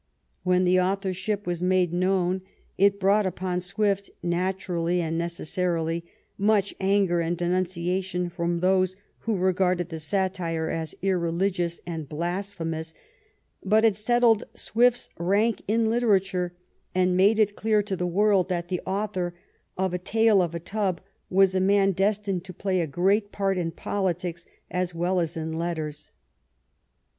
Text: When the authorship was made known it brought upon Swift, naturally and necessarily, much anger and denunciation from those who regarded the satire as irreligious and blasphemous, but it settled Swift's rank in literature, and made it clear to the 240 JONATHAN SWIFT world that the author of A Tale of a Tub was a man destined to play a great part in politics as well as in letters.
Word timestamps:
When 0.41 0.63
the 0.63 0.79
authorship 0.81 1.45
was 1.45 1.61
made 1.61 1.93
known 1.93 2.41
it 2.75 2.99
brought 2.99 3.27
upon 3.27 3.59
Swift, 3.59 4.09
naturally 4.23 4.99
and 4.99 5.15
necessarily, 5.15 6.03
much 6.39 6.73
anger 6.79 7.21
and 7.21 7.37
denunciation 7.37 8.27
from 8.27 8.61
those 8.61 8.95
who 9.19 9.35
regarded 9.35 9.89
the 9.89 9.99
satire 9.99 10.71
as 10.71 10.95
irreligious 11.03 11.79
and 11.85 12.09
blasphemous, 12.09 12.95
but 13.63 13.85
it 13.85 13.95
settled 13.95 14.45
Swift's 14.55 15.07
rank 15.19 15.61
in 15.67 15.87
literature, 15.91 16.51
and 16.95 17.15
made 17.15 17.37
it 17.37 17.55
clear 17.55 17.83
to 17.83 17.95
the 17.95 18.05
240 18.05 18.27
JONATHAN 18.27 18.43
SWIFT 18.43 18.47
world 18.47 18.49
that 18.49 18.67
the 18.69 18.81
author 18.89 19.35
of 19.77 19.93
A 19.93 19.99
Tale 19.99 20.41
of 20.41 20.55
a 20.55 20.59
Tub 20.59 20.99
was 21.29 21.53
a 21.53 21.59
man 21.59 21.91
destined 21.91 22.43
to 22.45 22.53
play 22.53 22.81
a 22.81 22.87
great 22.87 23.31
part 23.31 23.55
in 23.55 23.69
politics 23.69 24.47
as 24.71 24.95
well 24.95 25.19
as 25.19 25.37
in 25.37 25.53
letters. 25.53 26.11